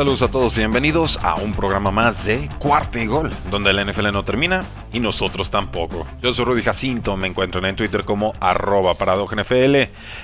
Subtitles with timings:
[0.00, 3.86] Saludos a todos y bienvenidos a un programa más de Cuarto y Gol, donde el
[3.86, 4.60] NFL no termina
[4.94, 6.06] y nosotros tampoco.
[6.22, 9.76] Yo soy Rudy Jacinto, me encuentran en Twitter como arroba NFL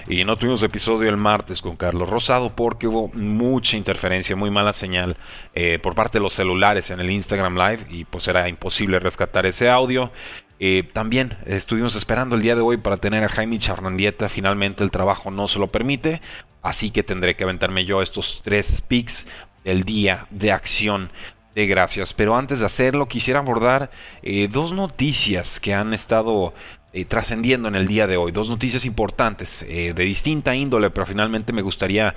[0.08, 4.72] y no tuvimos episodio el martes con Carlos Rosado porque hubo mucha interferencia, muy mala
[4.72, 5.18] señal
[5.54, 9.44] eh, por parte de los celulares en el Instagram Live y pues era imposible rescatar
[9.44, 10.10] ese audio.
[10.58, 14.30] Eh, también estuvimos esperando el día de hoy para tener a Jaime Charrandieta.
[14.30, 16.22] Finalmente el trabajo no se lo permite.
[16.62, 19.28] Así que tendré que aventarme yo estos tres picks
[19.66, 21.10] el día de acción
[21.54, 22.14] de gracias.
[22.14, 23.90] Pero antes de hacerlo, quisiera abordar
[24.22, 26.54] eh, dos noticias que han estado
[26.92, 28.30] eh, trascendiendo en el día de hoy.
[28.30, 32.14] Dos noticias importantes eh, de distinta índole, pero finalmente me gustaría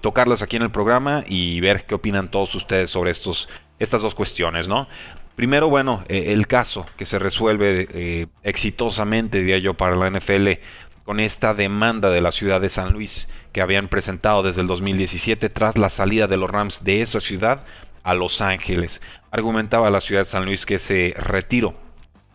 [0.00, 4.14] tocarlas aquí en el programa y ver qué opinan todos ustedes sobre estos, estas dos
[4.14, 4.88] cuestiones, ¿no?
[5.36, 10.48] Primero, bueno, el caso que se resuelve exitosamente, diría yo, para la NFL
[11.08, 15.48] con esta demanda de la ciudad de San Luis que habían presentado desde el 2017
[15.48, 17.64] tras la salida de los Rams de esa ciudad
[18.02, 19.00] a Los Ángeles.
[19.30, 21.72] Argumentaba la ciudad de San Luis que ese retiro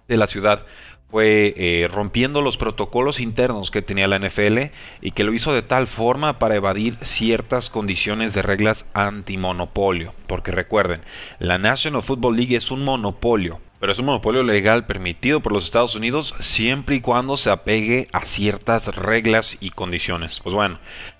[0.08, 0.66] de la ciudad
[1.12, 5.62] fue eh, rompiendo los protocolos internos que tenía la NFL y que lo hizo de
[5.62, 10.16] tal forma para evadir ciertas condiciones de reglas antimonopolio.
[10.26, 11.02] Porque recuerden,
[11.38, 15.66] la National Football League es un monopolio pero es un monopolio legal permitido por los
[15.66, 20.39] Estados Unidos siempre y cuando se apegue a ciertas reglas y condiciones.
[20.39, 20.80] Pues bueno,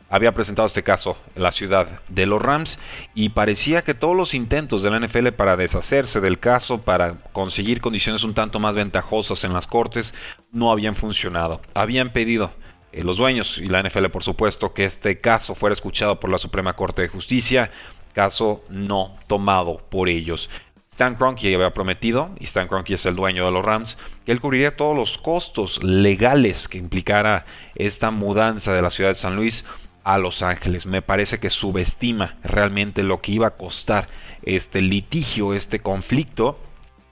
[0.10, 2.80] había presentado este caso la ciudad de los Rams
[3.14, 7.82] y parecía que todos los intentos de la NFL para deshacerse del caso, para conseguir
[7.82, 10.14] condiciones un tanto más ventajosas en las cortes,
[10.54, 11.60] no habían funcionado.
[11.74, 12.54] Habían pedido
[12.94, 16.38] eh, los dueños y la NFL por supuesto que este caso fuera escuchado por la
[16.38, 17.72] Suprema Corte de Justicia,
[18.14, 20.50] caso no tomado por ellos.
[20.94, 24.40] Stan Kroenke había prometido, y Stan Kroenke es el dueño de los Rams, que él
[24.40, 29.66] cubriría todos los costos legales que implicara esta mudanza de la ciudad de San Luis
[30.04, 30.86] a Los Ángeles.
[30.86, 34.08] Me parece que subestima realmente lo que iba a costar
[34.44, 36.60] este litigio, este conflicto.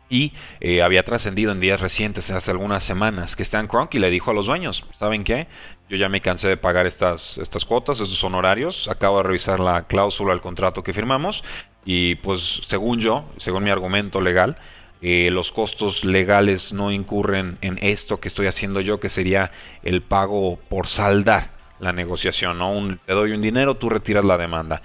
[0.10, 4.30] Y eh, había trascendido en días recientes, hace algunas semanas, que Stan Kroenke le dijo
[4.30, 5.48] a los dueños, ¿saben qué?
[5.90, 8.90] Yo ya me cansé de pagar estas, estas cuotas, estos honorarios.
[8.90, 11.44] Acabo de revisar la cláusula del contrato que firmamos
[11.86, 14.58] y pues según yo, según mi argumento legal,
[15.02, 20.02] eh, los costos legales no incurren en esto que estoy haciendo yo, que sería el
[20.04, 21.50] pago por saldar
[21.80, 22.60] la negociación.
[22.60, 22.98] ¿no?
[23.06, 24.82] te doy un dinero, tú retiras la demanda.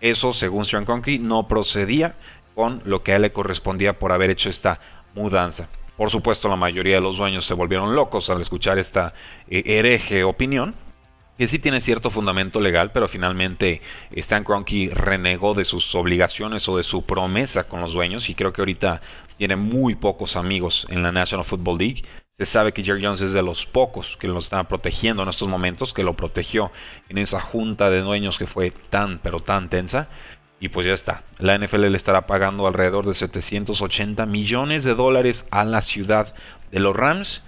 [0.00, 2.16] Eso, según Sean Conky, no procedía
[2.54, 4.80] con lo que a él le correspondía por haber hecho esta
[5.14, 5.68] mudanza.
[5.96, 9.12] Por supuesto, la mayoría de los dueños se volvieron locos al escuchar esta
[9.48, 10.74] eh, hereje opinión,
[11.40, 13.80] que sí tiene cierto fundamento legal, pero finalmente
[14.10, 18.52] Stan Kroenke renegó de sus obligaciones o de su promesa con los dueños y creo
[18.52, 19.00] que ahorita
[19.38, 22.04] tiene muy pocos amigos en la National Football League.
[22.38, 25.48] Se sabe que Jerry Jones es de los pocos que lo está protegiendo en estos
[25.48, 26.72] momentos, que lo protegió
[27.08, 30.08] en esa junta de dueños que fue tan, pero tan tensa.
[30.60, 31.22] Y pues ya está.
[31.38, 36.34] La NFL le estará pagando alrededor de 780 millones de dólares a la ciudad
[36.70, 37.42] de los Rams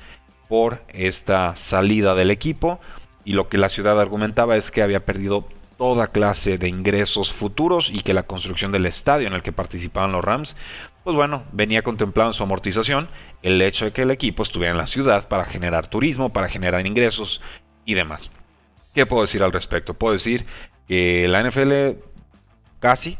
[0.49, 2.81] por esta salida del equipo
[3.25, 5.47] y lo que la ciudad argumentaba es que había perdido
[5.79, 10.13] toda clase de ingresos futuros y que la construcción del estadio en el que participaban
[10.13, 10.57] los Rams,
[11.03, 13.09] pues bueno, venía contemplado en su amortización
[13.43, 16.87] el hecho de que el equipo estuviera en la ciudad para generar turismo, para generar
[16.87, 17.41] ingresos
[17.85, 18.31] y demás.
[18.95, 19.95] ¿Qué puedo decir al respecto?
[19.95, 20.47] Puedo decir
[20.87, 21.99] que la NFL
[22.79, 23.19] casi,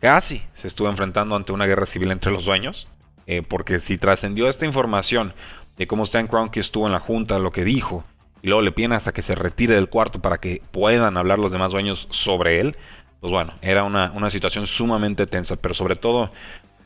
[0.00, 2.88] casi se estuvo enfrentando ante una guerra civil entre los dueños,
[3.26, 5.32] eh, porque si trascendió esta información
[5.78, 8.02] de cómo Stan Kroenke estuvo en la junta, lo que dijo,
[8.42, 11.52] y luego le piden hasta que se retire del cuarto para que puedan hablar los
[11.52, 12.76] demás dueños sobre él,
[13.20, 16.32] pues bueno, era una, una situación sumamente tensa, pero sobre todo,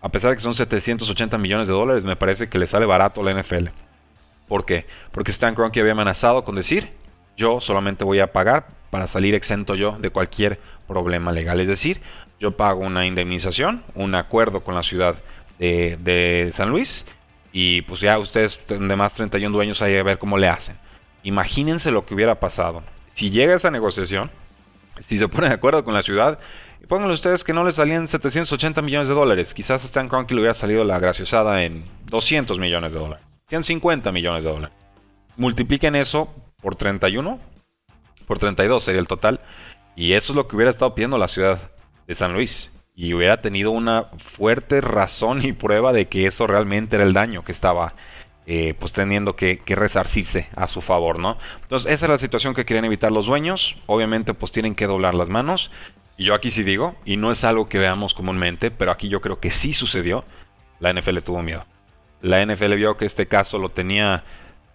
[0.03, 3.23] a pesar de que son 780 millones de dólares, me parece que le sale barato
[3.23, 3.69] la NFL.
[4.47, 4.87] ¿Por qué?
[5.13, 6.91] Porque Stan Kroenke había amenazado con decir,
[7.39, 11.59] yo solamente voy a pagar para salir exento yo de cualquier problema legal.
[11.61, 12.01] Es decir,
[12.39, 15.17] yo pago una indemnización, un acuerdo con la ciudad
[15.59, 17.07] de, de San Luis
[17.53, 20.77] y pues ya ustedes, demás 31 dueños, ahí a ver cómo le hacen.
[21.27, 22.85] Imagínense lo que hubiera pasado.
[23.15, 24.31] Si llega esa negociación,
[25.01, 26.39] si se pone de acuerdo con la ciudad,
[26.81, 29.53] Y pónganle ustedes que no le salían 780 millones de dólares.
[29.53, 33.27] Quizás a Stan Kroenke le hubiera salido la graciosada en 200 millones de dólares.
[33.49, 34.77] 150 millones de dólares.
[35.37, 36.33] Multipliquen eso
[36.63, 37.41] por 31.
[38.29, 39.41] Por 32 sería el total.
[39.97, 41.59] Y eso es lo que hubiera estado pidiendo la ciudad
[42.07, 42.71] de San Luis.
[42.95, 47.43] Y hubiera tenido una fuerte razón y prueba de que eso realmente era el daño
[47.43, 47.95] que estaba
[48.49, 51.37] eh, pues teniendo que, resarcirse a su favor, ¿no?
[51.63, 53.77] Entonces esa es la situación que querían evitar los dueños.
[53.87, 55.73] Obviamente pues tienen que doblar las manos.
[56.17, 59.21] Y yo aquí sí digo, y no es algo que veamos comúnmente, pero aquí yo
[59.21, 60.25] creo que sí sucedió,
[60.81, 61.67] la NFL tuvo miedo.
[62.23, 64.25] La NFL vio que este caso lo tenía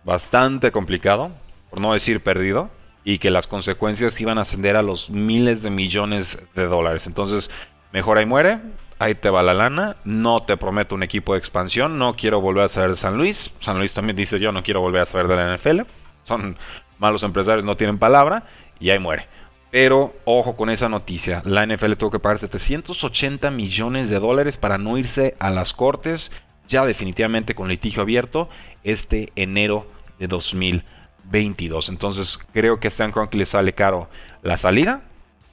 [0.03, 1.31] bastante complicado,
[1.69, 2.69] por no decir perdido,
[3.03, 7.07] y que las consecuencias iban a ascender a los miles de millones de dólares.
[7.07, 7.50] Entonces,
[7.91, 8.59] mejor ahí muere,
[9.01, 12.65] ahí te va la lana, no te prometo un equipo de expansión, no quiero volver
[12.65, 13.51] a saber de San Luis.
[13.59, 15.81] San Luis también dice yo no quiero volver a saber de la NFL.
[16.24, 16.56] Son
[17.00, 18.44] malos empresarios, no tienen palabra
[18.80, 19.25] y ahí muere.
[19.71, 24.77] Pero ojo con esa noticia, la NFL tuvo que pagar 780 millones de dólares para
[24.77, 26.31] no irse a las cortes
[26.68, 28.50] ya definitivamente con litigio abierto
[28.83, 29.88] este enero
[30.19, 31.89] de 2022.
[31.89, 34.09] Entonces creo que a Stan Kroenke le sale caro
[34.44, 35.01] la salida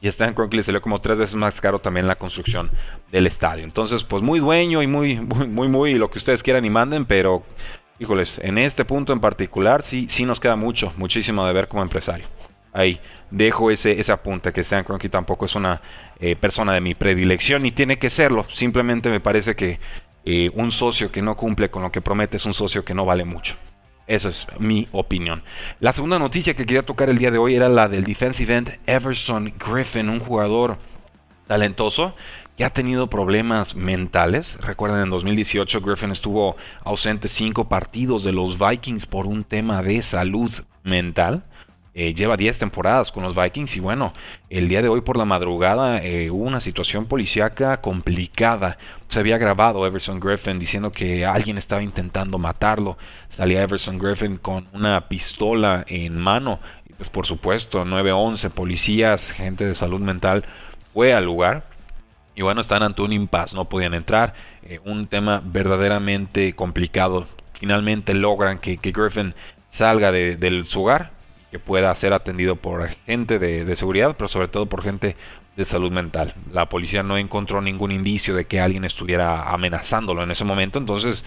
[0.00, 2.70] y a Stan Kroenke le salió como tres veces más caro también la construcción
[3.10, 3.64] del estadio.
[3.64, 7.04] Entonces, pues muy dueño y muy, muy, muy, muy lo que ustedes quieran y manden,
[7.04, 7.42] pero
[7.98, 11.82] híjoles, en este punto en particular sí, sí nos queda mucho, muchísimo de ver como
[11.82, 12.26] empresario.
[12.72, 13.00] Ahí
[13.30, 15.80] dejo ese, ese apunte que Stan Kroenke tampoco es una
[16.20, 18.44] eh, persona de mi predilección y tiene que serlo.
[18.44, 19.78] Simplemente me parece que
[20.24, 23.04] eh, un socio que no cumple con lo que promete es un socio que no
[23.04, 23.56] vale mucho.
[24.08, 25.42] Esa es mi opinión.
[25.80, 28.78] La segunda noticia que quería tocar el día de hoy era la del defensive end
[28.86, 30.78] Everson Griffin, un jugador
[31.46, 32.14] talentoso
[32.56, 34.58] que ha tenido problemas mentales.
[34.62, 40.00] Recuerden, en 2018 Griffin estuvo ausente cinco partidos de los Vikings por un tema de
[40.02, 40.50] salud
[40.82, 41.44] mental.
[41.94, 44.12] Eh, lleva 10 temporadas con los Vikings y bueno,
[44.50, 48.78] el día de hoy por la madrugada eh, hubo una situación policíaca complicada.
[49.08, 52.98] Se había grabado Everson Griffin diciendo que alguien estaba intentando matarlo.
[53.30, 56.60] Salía Everson Griffin con una pistola en mano.
[56.88, 60.44] Y pues por supuesto, 911 policías, gente de salud mental
[60.92, 61.64] fue al lugar.
[62.36, 64.34] Y bueno, están ante un impasse, no podían entrar.
[64.62, 67.26] Eh, un tema verdaderamente complicado.
[67.54, 69.34] Finalmente logran que, Griffin
[69.68, 71.17] salga de, de su hogar
[71.50, 75.16] que pueda ser atendido por gente de, seguridad, pero sobre todo por gente
[75.56, 76.34] de salud mental.
[76.52, 81.24] La policía no encontró ningún indicio de que alguien estuviera amenazándolo en ese momento, entonces,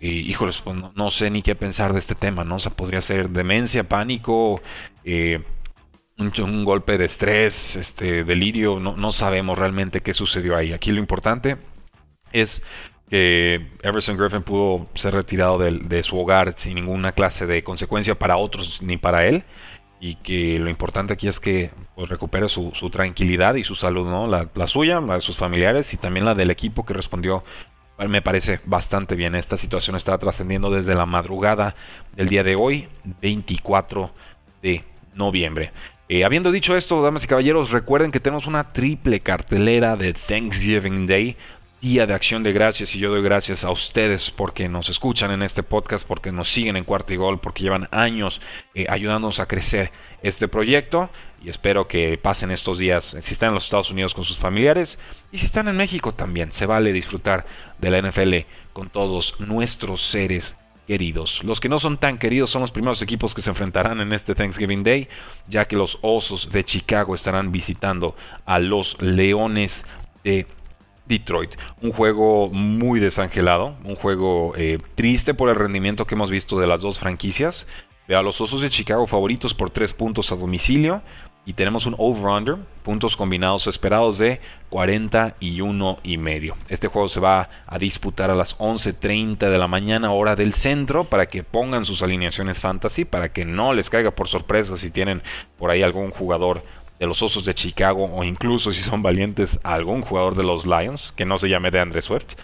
[0.00, 2.56] híjoles, pues no, sé ni qué pensar de este tema, ¿no?
[2.56, 4.60] O sea, podría ser demencia, pánico,
[5.04, 5.42] eh,
[6.16, 10.72] un, golpe de estrés, este, delirio, no, no sabemos realmente qué sucedió ahí.
[10.72, 11.56] Aquí lo importante
[12.32, 12.62] es
[13.08, 18.36] que Everson Griffin pudo ser retirado de, su hogar sin ninguna clase de consecuencia para
[18.36, 19.44] otros ni para él.
[20.00, 24.28] Y que lo importante aquí es que pues, recupere su, tranquilidad y su salud, ¿no?
[24.28, 27.42] La, suya, la de sus familiares y también la del equipo que respondió.
[28.08, 29.34] Me parece bastante bien.
[29.34, 31.74] Esta situación está trascendiendo desde la madrugada
[32.14, 32.86] del día de hoy,
[33.20, 34.12] 24
[34.62, 34.84] de
[35.14, 35.72] noviembre.
[36.08, 41.06] Eh, habiendo dicho esto, damas y caballeros, recuerden que tenemos una triple cartelera de Thanksgiving
[41.06, 41.36] Day
[41.80, 45.42] día de acción de gracias y yo doy gracias a ustedes porque nos escuchan en
[45.42, 48.40] este podcast, porque nos siguen en Cuarto y Gol, porque llevan años
[48.74, 49.92] eh, ayudándonos a crecer
[50.22, 51.08] este proyecto
[51.40, 54.98] y espero que pasen estos días si están en los Estados Unidos con sus familiares
[55.30, 56.50] y si están en México también.
[56.50, 57.46] Se vale disfrutar
[57.78, 58.34] de la NFL
[58.72, 60.56] con todos nuestros seres
[60.88, 61.44] queridos.
[61.44, 64.34] Los que no son tan queridos son los primeros equipos que se enfrentarán en este
[64.34, 65.08] Thanksgiving Day,
[65.46, 69.84] ya que los Osos de Chicago estarán visitando a los Leones
[70.24, 70.46] de
[71.08, 71.56] Detroit.
[71.80, 76.66] Un juego muy desangelado, un juego eh, triste por el rendimiento que hemos visto de
[76.66, 77.66] las dos franquicias.
[78.06, 81.02] Veo a los Osos de Chicago favoritos por 3 puntos a domicilio.
[81.44, 84.38] Y tenemos un over-under, puntos combinados esperados de
[84.68, 86.56] 41 y medio.
[86.68, 91.04] Este juego se va a disputar a las 11.30 de la mañana hora del centro
[91.04, 95.22] para que pongan sus alineaciones fantasy, para que no les caiga por sorpresa si tienen
[95.56, 96.62] por ahí algún jugador
[96.98, 101.12] de los Osos de Chicago o incluso si son valientes algún jugador de los Lions
[101.16, 102.34] que no se llame de Andre Swift.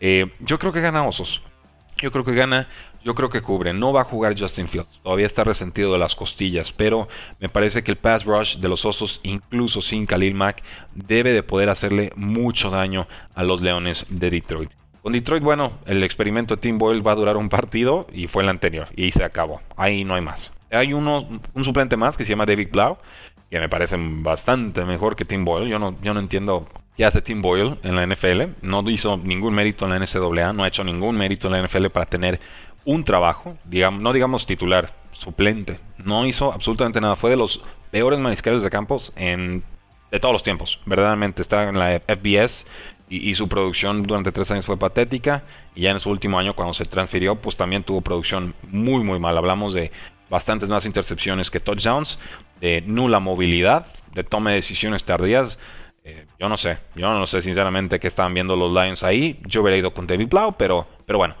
[0.00, 1.42] Eh, yo creo que gana Osos.
[1.98, 2.68] Yo creo que gana,
[3.04, 3.72] yo creo que cubre.
[3.72, 5.00] No va a jugar Justin Fields.
[5.02, 8.84] Todavía está resentido de las costillas, pero me parece que el pass rush de los
[8.84, 10.62] Osos, incluso sin Khalil Mack,
[10.94, 14.70] debe de poder hacerle mucho daño a los Leones de Detroit.
[15.02, 18.44] Con Detroit, bueno, el experimento de Tim Boyle va a durar un partido y fue
[18.44, 19.60] el anterior y se acabó.
[19.76, 20.52] Ahí no hay más.
[20.70, 22.98] Hay uno, un suplente más que se llama David Blau,
[23.52, 25.68] que me parecen bastante mejor que Tim Boyle.
[25.68, 26.66] Yo no, yo no entiendo
[26.96, 28.44] qué hace Tim Boyle en la NFL.
[28.62, 31.88] No hizo ningún mérito en la NCAA, no ha hecho ningún mérito en la NFL
[31.88, 32.40] para tener
[32.86, 33.58] un trabajo,
[34.00, 35.78] no digamos titular, suplente.
[36.02, 37.14] No hizo absolutamente nada.
[37.14, 39.62] Fue de los peores mariscales de campos en
[40.10, 40.80] de todos los tiempos.
[40.86, 42.64] Verdaderamente está en la FBS
[43.10, 45.42] y, su producción durante tres años fue patética.
[45.74, 49.18] Y ya en su último año, cuando se transfirió, pues también tuvo producción muy, muy
[49.18, 49.36] mal.
[49.36, 49.92] Hablamos de
[50.30, 52.18] bastantes más intercepciones que touchdowns,
[52.62, 55.58] de nula movilidad, de toma de decisiones tardías.
[56.04, 59.40] Eh, yo no sé, yo no sé sinceramente qué estaban viendo los Lions ahí.
[59.46, 61.34] Yo hubiera ido con David Blau, pero, pero bueno,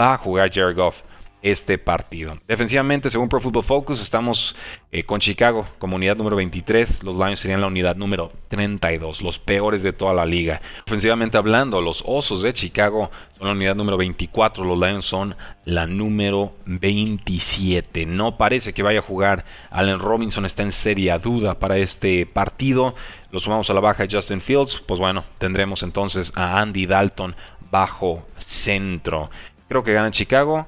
[0.00, 1.02] va a jugar Jared Goff
[1.42, 2.38] este partido.
[2.46, 4.54] Defensivamente, según Pro Football Focus, estamos
[4.92, 7.02] eh, con Chicago como unidad número 23.
[7.02, 10.62] Los Lions serían la unidad número 32, los peores de toda la liga.
[10.86, 14.64] Ofensivamente hablando, los Osos de Chicago son la unidad número 24.
[14.64, 18.06] Los Lions son la número 27.
[18.06, 19.44] No parece que vaya a jugar.
[19.70, 22.94] Allen Robinson está en seria duda para este partido.
[23.32, 24.82] Lo sumamos a la baja de Justin Fields.
[24.86, 27.34] Pues bueno, tendremos entonces a Andy Dalton
[27.70, 29.30] bajo centro.
[29.68, 30.66] Creo que gana Chicago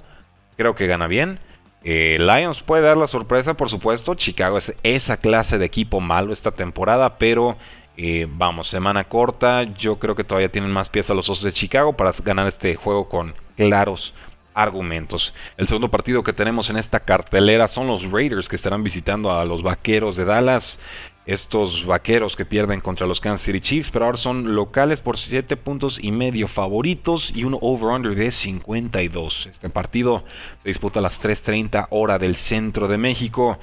[0.57, 1.39] creo que gana bien.
[1.83, 4.15] Eh, Lions puede dar la sorpresa, por supuesto.
[4.15, 7.57] Chicago es esa clase de equipo malo esta temporada, pero
[7.97, 9.65] eh, vamos, semana corta.
[9.65, 13.09] Yo creo que todavía tienen más piezas los Osos de Chicago para ganar este juego
[13.09, 14.15] con claros
[14.55, 15.35] argumentos.
[15.57, 19.45] El segundo partido que tenemos en esta cartelera son los Raiders que estarán visitando a
[19.45, 20.79] los Vaqueros de Dallas
[21.27, 25.57] estos vaqueros que pierden contra los Kansas City Chiefs, pero ahora son locales por 7
[25.57, 29.47] puntos y medio favoritos y un over-under de 52.
[29.47, 30.25] Este partido
[30.63, 33.59] se disputa a las 3.30 hora del centro de México.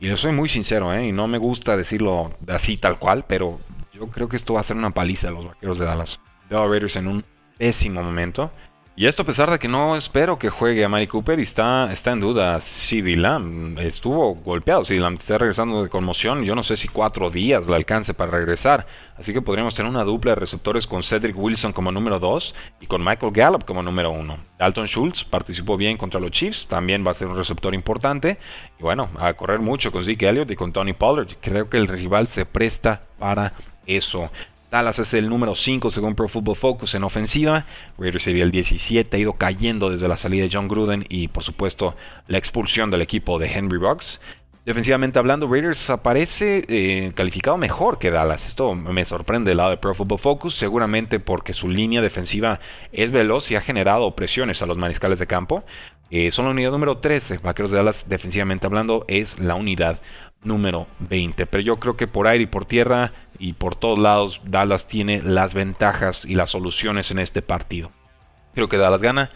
[0.00, 1.06] Y les soy muy sincero, ¿eh?
[1.06, 3.60] y no me gusta decirlo así tal cual, pero
[3.92, 6.18] yo creo que esto va a ser una paliza a los vaqueros de Dallas.
[6.50, 7.24] A Raiders en un
[7.56, 8.50] pésimo momento.
[8.94, 11.90] Y esto a pesar de que no espero que juegue a Mari Cooper y está,
[11.90, 13.78] está en duda CD Lamb.
[13.78, 16.44] Estuvo golpeado, CD Lamb está regresando de conmoción.
[16.44, 18.86] Yo no sé si cuatro días le alcance para regresar.
[19.16, 22.86] Así que podríamos tener una dupla de receptores con Cedric Wilson como número 2 y
[22.86, 24.36] con Michael Gallup como número 1.
[24.58, 28.36] Dalton Schultz participó bien contra los Chiefs, también va a ser un receptor importante.
[28.78, 31.28] Y bueno, a correr mucho con Zeke Elliott y con Tony Pollard.
[31.40, 33.54] Creo que el rival se presta para
[33.86, 34.30] eso.
[34.72, 37.66] Dallas es el número 5 según Pro Football Focus en ofensiva.
[37.98, 41.42] Raiders sería el 17, ha ido cayendo desde la salida de John Gruden y por
[41.42, 41.94] supuesto
[42.26, 44.18] la expulsión del equipo de Henry Ruggs.
[44.64, 48.46] Defensivamente hablando, Raiders aparece eh, calificado mejor que Dallas.
[48.46, 52.58] Esto me sorprende del lado de Pro Football Focus, seguramente porque su línea defensiva
[52.92, 55.64] es veloz y ha generado presiones a los mariscales de campo.
[56.10, 57.38] Eh, son la unidad número 13.
[57.42, 60.00] Vaqueros de Dallas, defensivamente hablando, es la unidad
[60.44, 61.46] número 20.
[61.46, 65.22] Pero yo creo que por aire y por tierra y por todos lados Dallas tiene
[65.22, 67.90] las ventajas y las soluciones en este partido.
[68.54, 69.30] Creo que Dallas gana,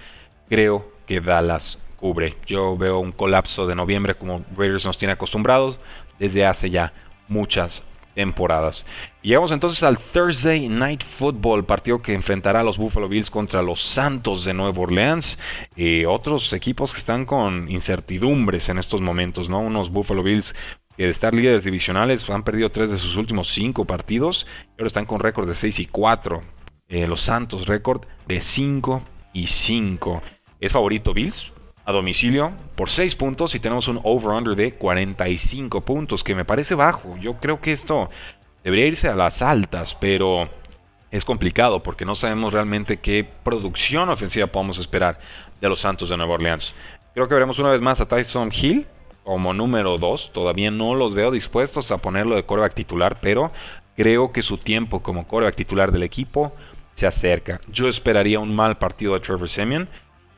[0.48, 2.36] creo que Dallas cubre.
[2.46, 5.78] Yo veo un colapso de noviembre como Raiders nos tiene acostumbrados
[6.18, 6.92] desde hace ya
[7.28, 7.82] muchas
[8.14, 8.86] temporadas.
[9.20, 13.82] Llegamos entonces al Thursday Night Football, partido que enfrentará a los Buffalo Bills contra los
[13.82, 15.38] Santos de Nueva Orleans.
[15.76, 19.58] y otros equipos que están con incertidumbres en estos momentos, ¿no?
[19.58, 20.54] Unos Buffalo Bills
[20.96, 25.06] que de estar líderes divisionales han perdido tres de sus últimos cinco partidos ahora están
[25.06, 26.42] con récord de 6 y 4.
[26.88, 30.22] Eh, los Santos récord de 5 y 5.
[30.60, 31.52] Es favorito Bills
[31.84, 36.74] a domicilio por 6 puntos y tenemos un over-under de 45 puntos que me parece
[36.74, 37.16] bajo.
[37.18, 38.10] Yo creo que esto
[38.64, 40.48] debería irse a las altas, pero
[41.10, 45.18] es complicado porque no sabemos realmente qué producción ofensiva podemos esperar
[45.60, 46.74] de los Santos de Nueva Orleans.
[47.14, 48.86] Creo que veremos una vez más a Tyson Hill
[49.26, 50.30] como número 2.
[50.33, 53.50] Todavía no los veo dispuestos a ponerlo de coreback titular, pero
[53.97, 56.52] creo que su tiempo como coreback titular del equipo
[56.95, 57.61] se acerca.
[57.66, 59.88] Yo esperaría un mal partido de Trevor Simeon.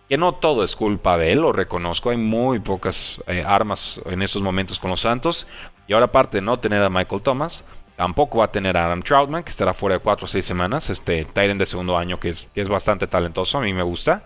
[0.08, 2.08] Que no todo es culpa de él, lo reconozco.
[2.08, 5.46] Hay muy pocas eh, armas en estos momentos con los Santos.
[5.86, 9.02] Y ahora, aparte de no tener a Michael Thomas, tampoco va a tener a Adam
[9.02, 10.88] Troutman, que estará fuera de 4 o 6 semanas.
[10.88, 14.24] Este Tyrant de segundo año, que es, que es bastante talentoso, a mí me gusta.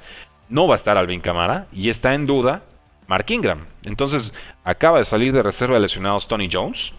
[0.48, 2.62] No va a estar Alvin Camara y está en duda
[3.12, 3.66] Mark Ingram.
[3.84, 4.32] Entonces,
[4.64, 6.94] acaba de salir de reserva de lesionados Tony Jones.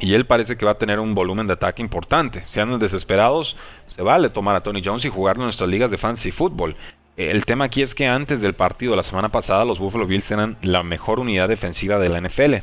[0.00, 2.42] Y él parece que va a tener un volumen de ataque importante.
[2.46, 3.56] Si andan desesperados,
[3.86, 6.74] se vale tomar a Tony Jones y jugarlo en nuestras ligas de fantasy fútbol.
[7.16, 10.56] El tema aquí es que antes del partido la semana pasada, los Buffalo Bills eran
[10.60, 12.54] la mejor unidad defensiva de la NFL.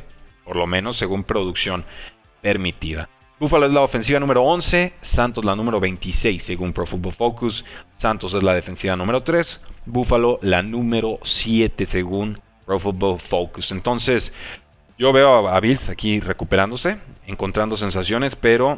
[0.43, 1.85] Por lo menos según producción
[2.41, 3.07] permitida.
[3.39, 7.63] Buffalo es la ofensiva número 11, Santos la número 26 según Pro Football Focus,
[7.95, 12.37] Santos es la defensiva número 3, Buffalo la número 7 según
[12.79, 13.71] Football Focus.
[13.71, 14.31] Entonces,
[15.01, 18.77] yo veo a, Bills aquí recuperándose, encontrando sensaciones, pero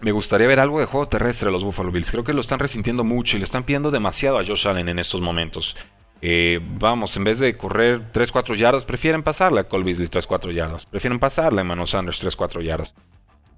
[0.00, 2.12] me gustaría ver algo de juego terrestre de los Buffalo Bills.
[2.12, 5.00] Creo que lo están resintiendo mucho y le están pidiendo demasiado a Josh Allen en
[5.00, 5.74] estos momentos.
[6.22, 10.86] Eh, vamos, en vez de correr 3-4 yardas, prefieren pasarle a Cole Beasley 3-4 yardas.
[10.86, 12.94] Prefieren pasarle a Emmanuel Sanders 3-4 yardas.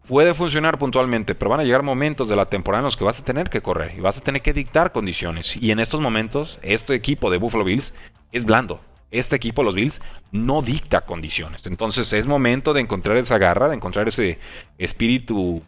[0.09, 3.21] Puede funcionar puntualmente, pero van a llegar momentos de la temporada en los que vas
[3.21, 5.55] a tener que correr y vas a tener que dictar condiciones.
[5.57, 7.95] Y en estos momentos, este equipo de Buffalo Bills
[8.33, 10.01] es blando este equipo, los Bills,
[10.33, 11.67] no dicta condiciones.
[11.67, 14.39] Entonces es momento de encontrar esa garra, de encontrar ese
[14.79, 15.63] espíritu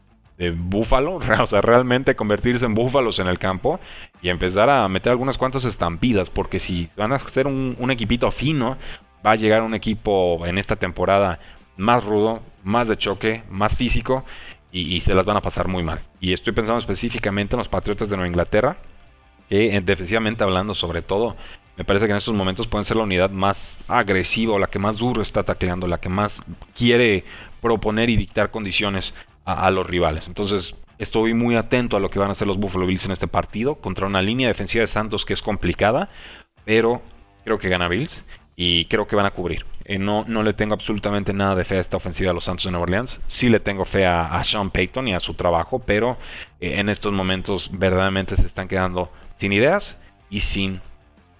[0.51, 3.81] búfalo, o sea, realmente convertirse en búfalos en el campo
[4.21, 8.77] y empezar a meter algunas cuantas estampidas, porque si van a hacer un, equipito fino,
[9.25, 11.39] va a llegar un equipo en esta temporada
[11.77, 14.25] más rudo, más de choque, más físico
[14.71, 16.01] y, se las van a pasar muy mal.
[16.21, 18.79] Y estoy pensando específicamente en los Patriotas de Nueva Inglaterra,
[19.49, 21.37] que eh, defensivamente hablando sobre todo,
[21.77, 24.79] me parece que en estos momentos pueden ser la unidad más agresiva o la que
[24.79, 26.43] más duro está tacleando, la que más
[26.75, 27.25] quiere
[27.61, 29.15] proponer y dictar condiciones
[29.45, 30.29] a, los rivales.
[30.29, 33.27] Entonces, estoy muy atento a lo que van a hacer los Buffalo Bills en este
[33.27, 36.11] partido contra una línea defensiva de Santos que es complicada,
[36.65, 37.03] pero
[37.45, 38.25] creo que gana Bills
[38.55, 39.65] y creo que van a cubrir.
[39.85, 42.67] Eh, no, no le tengo absolutamente nada de fe a esta ofensiva de los Santos
[42.67, 43.21] de Nueva Orleans.
[43.27, 46.19] Sí le tengo fe a, Sean Payton y a su trabajo, pero
[46.61, 49.99] eh, en estos momentos verdaderamente se están quedando sin ideas
[50.31, 50.81] y sin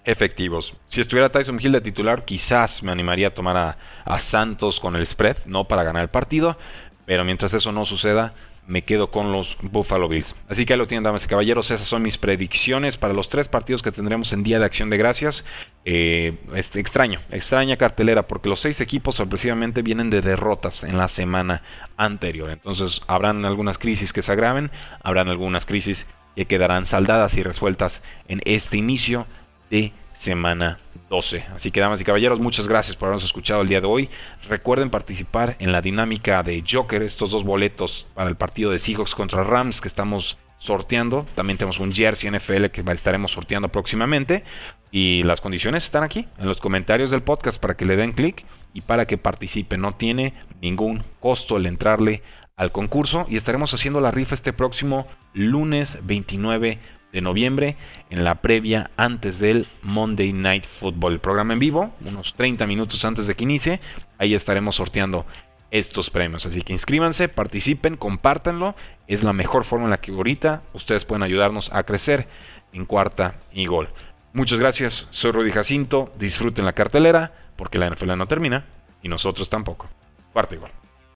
[0.05, 0.73] efectivos.
[0.87, 5.05] Si estuviera Tyson Hill de titular, quizás me animaría a tomar a, Santos con el
[5.05, 6.57] spread, no para ganar el partido,
[7.05, 8.33] pero mientras eso no suceda,
[8.65, 10.35] me quedo con los Buffalo Bills.
[10.47, 11.69] Así que ahí lo tienen, damas y caballeros.
[11.69, 14.97] Esas son mis predicciones para los tres partidos que tendremos en Día de Acción de
[14.97, 15.43] Gracias.
[15.83, 21.09] Eh, este, extraño, extraña cartelera, porque los seis equipos sorpresivamente vienen de derrotas en la
[21.09, 21.61] semana
[21.97, 22.51] anterior.
[22.51, 26.05] Entonces, habrán algunas crisis que se agraven, habrán algunas crisis
[26.35, 29.27] que quedarán saldadas y resueltas en este inicio
[29.73, 30.77] de semana
[31.09, 31.45] 12.
[31.55, 34.07] Así que damas y caballeros, muchas gracias por habernos escuchado el día de hoy.
[34.47, 39.15] Recuerden participar en la dinámica de Joker, estos dos boletos para el partido de Seahawks
[39.15, 41.25] contra Rams que estamos sorteando.
[41.33, 44.43] También tenemos un jersey NFL que estaremos sorteando próximamente.
[44.91, 48.45] Y las condiciones están aquí en los comentarios del podcast para que le den clic
[48.75, 49.81] y para que participen.
[49.81, 52.21] No tiene ningún costo el entrarle
[52.55, 56.77] al concurso y estaremos haciendo la rifa este próximo lunes 29
[57.13, 57.77] de noviembre
[58.09, 63.05] en la previa antes del Monday Night Football, el programa en vivo, unos 30 minutos
[63.05, 63.79] antes de que inicie.
[64.17, 65.25] Ahí estaremos sorteando
[65.71, 66.45] estos premios.
[66.45, 68.75] Así que inscríbanse, participen, compártanlo.
[69.07, 72.27] Es la mejor forma en la que ahorita ustedes pueden ayudarnos a crecer
[72.73, 73.89] en cuarta y gol.
[74.33, 76.11] Muchas gracias, soy Rudy Jacinto.
[76.17, 78.65] Disfruten la cartelera porque la NFL no termina
[79.03, 79.87] y nosotros tampoco.
[80.33, 80.82] Cuarta y gol.